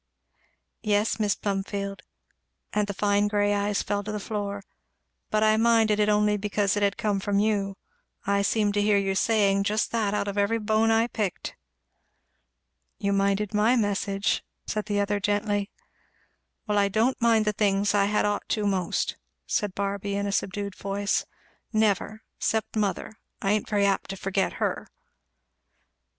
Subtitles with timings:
[0.81, 2.01] "Yes, Mis' Plumfield,"
[2.73, 4.63] and the fine grey eyes fell to the floor,
[5.29, 7.77] "but I minded it only because it had come from you.
[8.25, 11.55] I seemed to hear you saying just that out of every bone I picked."
[12.97, 15.69] "You minded my message," said the other gently.
[16.65, 20.31] "Well I don't mind the things I had ought to most," said Barby in a
[20.31, 21.27] subdued voice,
[21.71, 22.23] "never!
[22.39, 24.87] 'cept mother I ain't very apt to forget her."